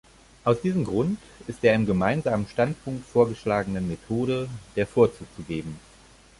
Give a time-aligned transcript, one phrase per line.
[0.45, 5.77] Aus diesem Grund ist der im Gemeinsamen Standpunkt vorgeschlagenen Methode der Vorzug zu geben.